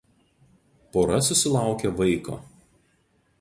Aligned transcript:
Pora 0.97 1.19
susilaukė 1.27 1.93
vaiko. 2.01 2.39